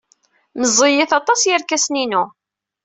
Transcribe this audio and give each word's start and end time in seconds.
Meẓẓiyit 0.59 1.11
aṭas 1.19 1.41
yerkasen-inu. 1.49 2.23